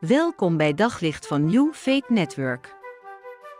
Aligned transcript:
Welkom 0.00 0.56
bij 0.56 0.74
Daglicht 0.74 1.26
van 1.26 1.44
New 1.44 1.72
Faith 1.72 2.08
Network. 2.08 2.76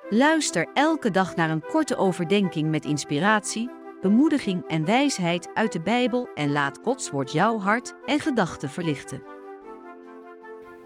Luister 0.08 0.68
elke 0.74 1.10
dag 1.10 1.36
naar 1.36 1.50
een 1.50 1.66
korte 1.66 1.96
overdenking 1.96 2.70
met 2.70 2.84
inspiratie, 2.84 3.70
bemoediging 4.00 4.66
en 4.68 4.84
wijsheid 4.84 5.54
uit 5.54 5.72
de 5.72 5.80
Bijbel 5.80 6.28
en 6.34 6.52
laat 6.52 6.78
Gods 6.82 7.10
woord 7.10 7.32
jouw 7.32 7.58
hart 7.58 7.94
en 8.06 8.20
gedachten 8.20 8.68
verlichten. 8.68 9.22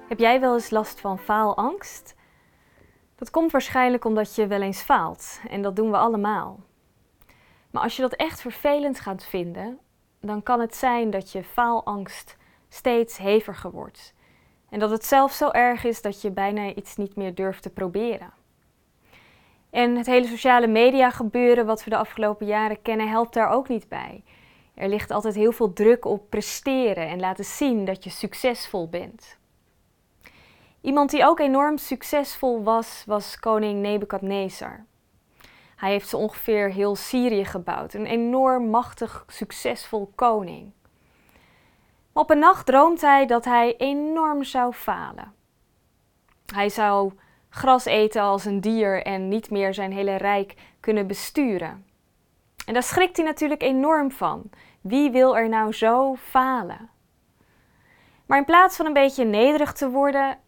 Heb 0.08 0.18
jij 0.18 0.40
wel 0.40 0.54
eens 0.54 0.70
last 0.70 1.00
van 1.00 1.18
faalangst? 1.18 2.14
Dat 3.14 3.30
komt 3.30 3.52
waarschijnlijk 3.52 4.04
omdat 4.04 4.34
je 4.34 4.46
wel 4.46 4.62
eens 4.62 4.82
faalt 4.82 5.40
en 5.48 5.62
dat 5.62 5.76
doen 5.76 5.90
we 5.90 5.96
allemaal. 5.96 6.60
Maar 7.70 7.82
als 7.82 7.96
je 7.96 8.02
dat 8.02 8.14
echt 8.14 8.40
vervelend 8.40 9.00
gaat 9.00 9.24
vinden, 9.24 9.78
dan 10.20 10.42
kan 10.42 10.60
het 10.60 10.76
zijn 10.76 11.10
dat 11.10 11.32
je 11.32 11.44
faalangst 11.44 12.36
steeds 12.68 13.18
heviger 13.18 13.70
wordt. 13.70 14.14
En 14.74 14.80
dat 14.80 14.90
het 14.90 15.04
zelfs 15.04 15.36
zo 15.36 15.50
erg 15.50 15.84
is 15.84 16.02
dat 16.02 16.22
je 16.22 16.30
bijna 16.30 16.74
iets 16.74 16.96
niet 16.96 17.16
meer 17.16 17.34
durft 17.34 17.62
te 17.62 17.70
proberen. 17.70 18.32
En 19.70 19.96
het 19.96 20.06
hele 20.06 20.26
sociale 20.26 20.66
media 20.66 21.10
gebeuren 21.10 21.66
wat 21.66 21.84
we 21.84 21.90
de 21.90 21.96
afgelopen 21.96 22.46
jaren 22.46 22.82
kennen 22.82 23.08
helpt 23.08 23.34
daar 23.34 23.48
ook 23.48 23.68
niet 23.68 23.88
bij. 23.88 24.24
Er 24.74 24.88
ligt 24.88 25.10
altijd 25.10 25.34
heel 25.34 25.52
veel 25.52 25.72
druk 25.72 26.04
op 26.04 26.30
presteren 26.30 27.08
en 27.08 27.20
laten 27.20 27.44
zien 27.44 27.84
dat 27.84 28.04
je 28.04 28.10
succesvol 28.10 28.88
bent. 28.88 29.38
Iemand 30.80 31.10
die 31.10 31.24
ook 31.24 31.38
enorm 31.40 31.78
succesvol 31.78 32.62
was, 32.62 33.02
was 33.06 33.38
koning 33.38 33.80
Nebukadnezar. 33.80 34.84
Hij 35.76 35.90
heeft 35.90 36.08
zo 36.08 36.16
ongeveer 36.16 36.70
heel 36.70 36.96
Syrië 36.96 37.44
gebouwd, 37.44 37.94
een 37.94 38.06
enorm 38.06 38.70
machtig, 38.70 39.24
succesvol 39.28 40.12
koning. 40.14 40.72
Op 42.16 42.30
een 42.30 42.38
nacht 42.38 42.66
droomt 42.66 43.00
hij 43.00 43.26
dat 43.26 43.44
hij 43.44 43.76
enorm 43.76 44.44
zou 44.44 44.72
falen. 44.72 45.34
Hij 46.54 46.68
zou 46.68 47.12
gras 47.48 47.84
eten 47.84 48.22
als 48.22 48.44
een 48.44 48.60
dier 48.60 49.02
en 49.02 49.28
niet 49.28 49.50
meer 49.50 49.74
zijn 49.74 49.92
hele 49.92 50.16
rijk 50.16 50.54
kunnen 50.80 51.06
besturen. 51.06 51.86
En 52.66 52.72
daar 52.72 52.82
schrikt 52.82 53.16
hij 53.16 53.26
natuurlijk 53.26 53.62
enorm 53.62 54.10
van. 54.10 54.50
Wie 54.80 55.10
wil 55.10 55.36
er 55.36 55.48
nou 55.48 55.72
zo 55.72 56.14
falen? 56.14 56.90
Maar 58.26 58.38
in 58.38 58.44
plaats 58.44 58.76
van 58.76 58.86
een 58.86 58.92
beetje 58.92 59.24
nederig 59.24 59.72
te 59.72 59.90
worden, 59.90 60.38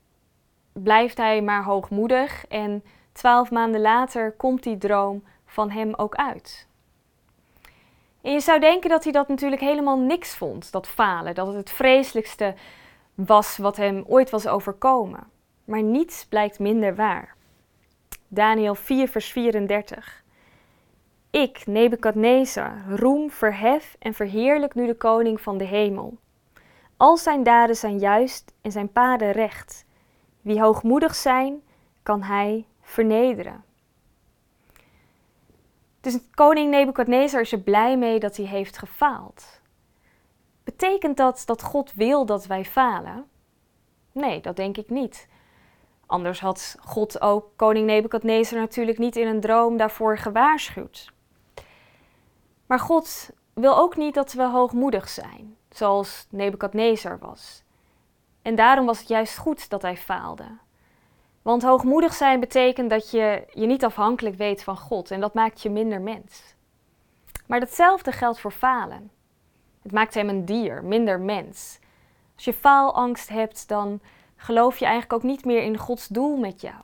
blijft 0.73 1.17
hij 1.17 1.43
maar 1.43 1.65
hoogmoedig 1.65 2.47
en 2.47 2.85
twaalf 3.13 3.51
maanden 3.51 3.81
later 3.81 4.33
komt 4.33 4.63
die 4.63 4.79
droom 4.79 5.25
van 5.47 5.71
hem 5.71 5.95
ook 5.95 6.15
uit. 6.15 6.69
En 8.27 8.33
je 8.33 8.41
zou 8.41 8.61
denken 8.61 8.91
dat 8.91 9.03
hij 9.03 9.13
dat 9.13 9.29
natuurlijk 9.29 9.61
helemaal 9.61 9.99
niks 9.99 10.37
vond, 10.37 10.73
dat 10.73 10.89
falen, 10.89 11.35
dat 11.35 11.47
het 11.47 11.57
het 11.57 11.71
vreselijkste 11.71 12.55
was 13.15 13.57
wat 13.57 13.77
hem 13.77 14.05
ooit 14.07 14.31
was 14.31 14.47
overkomen. 14.47 15.31
Maar 15.65 15.83
niets 15.83 16.27
blijkt 16.27 16.59
minder 16.59 16.95
waar. 16.95 17.35
Daniel 18.29 18.75
4, 18.75 19.09
vers 19.09 19.33
34. 19.33 20.25
Ik, 21.31 21.67
Nebukadnezar, 21.67 22.85
roem, 22.89 23.31
verhef 23.31 23.97
en 23.99 24.15
verheerlijk 24.15 24.75
nu 24.75 24.87
de 24.87 24.97
koning 24.97 25.41
van 25.41 25.59
de 25.59 25.65
hemel. 25.65 26.17
Al 26.97 27.17
zijn 27.17 27.43
daden 27.43 27.77
zijn 27.77 27.99
juist 27.99 28.53
en 28.63 28.73
zijn 28.73 28.93
paden 28.93 29.33
recht. 29.33 29.85
Wie 30.41 30.61
hoogmoedig 30.61 31.15
zijn, 31.15 31.63
kan 32.03 32.23
hij 32.23 32.67
vernederen. 32.83 33.66
Dus 36.07 36.19
koning 36.35 36.71
Nebukadnezar 36.71 37.41
is 37.41 37.53
er 37.53 37.61
blij 37.61 37.97
mee 37.97 38.21
dat 38.21 38.37
hij 38.37 38.47
heeft 38.47 38.79
gefaald. 38.79 39.61
Betekent 40.65 41.17
dat 41.17 41.43
dat 41.45 41.63
God 41.63 41.93
wil 41.95 42.27
dat 42.27 42.47
wij 42.47 42.65
falen? 42.65 43.29
Nee, 44.13 44.41
dat 44.41 44.57
denk 44.57 44.77
ik 44.77 44.91
niet. 44.91 45.29
Anders 46.07 46.41
had 46.41 46.77
God 46.81 47.21
ook 47.21 47.47
koning 47.57 47.87
Nebukadnezar 47.87 48.59
natuurlijk 48.59 48.99
niet 48.99 49.17
in 49.17 49.27
een 49.27 49.41
droom 49.41 49.77
daarvoor 49.77 50.19
gewaarschuwd. 50.19 51.13
Maar 52.67 52.81
God 52.81 53.31
wil 53.55 53.77
ook 53.77 53.97
niet 53.97 54.15
dat 54.15 54.33
we 54.33 54.49
hoogmoedig 54.49 55.09
zijn, 55.09 55.57
zoals 55.71 56.27
Nebukadnezar 56.31 57.19
was. 57.19 57.63
En 58.43 58.55
daarom 58.55 58.87
was 58.87 58.99
het 58.99 59.09
juist 59.09 59.37
goed 59.37 59.71
dat 59.71 59.83
hij 59.83 59.97
faalde. 59.97 60.59
Want 61.47 61.63
hoogmoedig 61.63 62.15
zijn 62.15 62.41
betekent 62.41 62.91
dat 62.91 63.11
je 63.11 63.45
je 63.53 63.67
niet 63.67 63.85
afhankelijk 63.85 64.37
weet 64.37 64.63
van 64.63 64.77
God 64.77 65.11
en 65.11 65.21
dat 65.21 65.35
maakt 65.35 65.63
je 65.63 65.71
minder 65.71 66.01
mens. 66.01 66.55
Maar 67.47 67.61
datzelfde 67.61 68.13
geldt 68.13 68.41
voor 68.41 68.51
falen. 68.51 69.11
Het 69.83 69.93
maakt 69.93 70.15
hem 70.15 70.29
een 70.29 70.45
dier, 70.45 70.85
minder 70.85 71.21
mens. 71.21 71.79
Als 72.35 72.45
je 72.45 72.53
faalangst 72.53 73.29
hebt, 73.29 73.69
dan 73.69 74.01
geloof 74.37 74.79
je 74.79 74.85
eigenlijk 74.85 75.15
ook 75.15 75.31
niet 75.31 75.45
meer 75.45 75.63
in 75.63 75.77
Gods 75.77 76.09
doel 76.09 76.37
met 76.37 76.61
jou. 76.61 76.83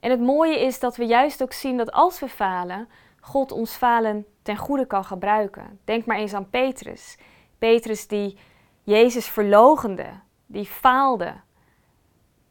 En 0.00 0.10
het 0.10 0.20
mooie 0.20 0.60
is 0.60 0.80
dat 0.80 0.96
we 0.96 1.04
juist 1.04 1.42
ook 1.42 1.52
zien 1.52 1.76
dat 1.76 1.92
als 1.92 2.20
we 2.20 2.28
falen, 2.28 2.88
God 3.20 3.52
ons 3.52 3.72
falen 3.72 4.26
ten 4.42 4.56
goede 4.56 4.86
kan 4.86 5.04
gebruiken. 5.04 5.80
Denk 5.84 6.04
maar 6.04 6.18
eens 6.18 6.34
aan 6.34 6.50
Petrus. 6.50 7.18
Petrus 7.58 8.06
die 8.06 8.38
Jezus 8.82 9.26
verlogende, 9.26 10.08
die 10.46 10.66
faalde, 10.66 11.34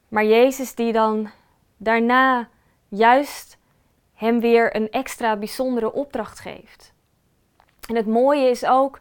maar 0.08 0.24
Jezus 0.24 0.74
die 0.74 0.92
dan 0.92 1.30
daarna 1.76 2.48
juist 2.88 3.58
hem 4.14 4.40
weer 4.40 4.76
een 4.76 4.90
extra 4.90 5.36
bijzondere 5.36 5.92
opdracht 5.92 6.38
geeft. 6.38 6.92
En 7.88 7.96
het 7.96 8.06
mooie 8.06 8.50
is 8.50 8.64
ook 8.64 9.00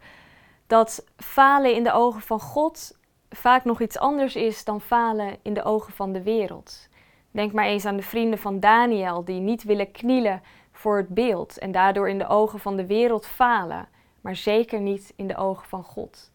dat 0.67 1.05
falen 1.17 1.73
in 1.73 1.83
de 1.83 1.91
ogen 1.91 2.21
van 2.21 2.39
God 2.39 2.97
vaak 3.29 3.63
nog 3.63 3.81
iets 3.81 3.97
anders 3.97 4.35
is 4.35 4.63
dan 4.63 4.81
falen 4.81 5.37
in 5.41 5.53
de 5.53 5.63
ogen 5.63 5.93
van 5.93 6.13
de 6.13 6.23
wereld. 6.23 6.87
Denk 7.31 7.53
maar 7.53 7.65
eens 7.65 7.85
aan 7.85 7.97
de 7.97 8.03
vrienden 8.03 8.39
van 8.39 8.59
Daniel 8.59 9.23
die 9.23 9.39
niet 9.39 9.63
willen 9.63 9.91
knielen 9.91 10.41
voor 10.71 10.97
het 10.97 11.07
beeld 11.07 11.57
en 11.57 11.71
daardoor 11.71 12.09
in 12.09 12.17
de 12.17 12.27
ogen 12.27 12.59
van 12.59 12.77
de 12.77 12.85
wereld 12.85 13.25
falen, 13.25 13.87
maar 14.21 14.35
zeker 14.35 14.79
niet 14.79 15.13
in 15.15 15.27
de 15.27 15.35
ogen 15.35 15.67
van 15.67 15.83
God. 15.83 16.31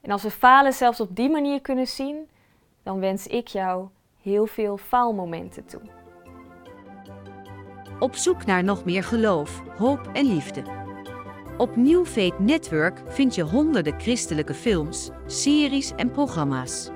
En 0.00 0.10
als 0.10 0.22
we 0.22 0.30
falen 0.30 0.72
zelfs 0.72 1.00
op 1.00 1.16
die 1.16 1.30
manier 1.30 1.60
kunnen 1.60 1.86
zien, 1.86 2.28
dan 2.82 3.00
wens 3.00 3.26
ik 3.26 3.46
jou 3.46 3.88
heel 4.22 4.46
veel 4.46 4.76
faalmomenten 4.76 5.64
toe. 5.64 5.80
Op 7.98 8.14
zoek 8.14 8.44
naar 8.44 8.64
nog 8.64 8.84
meer 8.84 9.04
geloof, 9.04 9.62
hoop 9.76 10.10
en 10.12 10.26
liefde. 10.26 10.62
Op 11.56 11.76
New 11.76 12.06
Faith 12.06 12.38
Network 12.38 13.02
vind 13.06 13.34
je 13.34 13.42
honderden 13.42 14.00
christelijke 14.00 14.54
films, 14.54 15.10
series 15.26 15.92
en 15.96 16.10
programma's. 16.10 16.90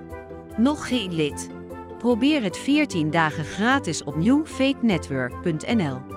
Nog 0.57 0.89
geen 0.89 1.15
lid? 1.15 1.51
Probeer 1.99 2.43
het 2.43 2.59
14 2.59 3.11
dagen 3.11 3.45
gratis 3.45 4.05
op 4.05 4.17
newfaithnetwork.nl. 4.17 6.16